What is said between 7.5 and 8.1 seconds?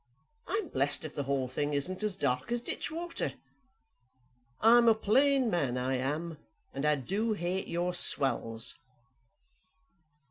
your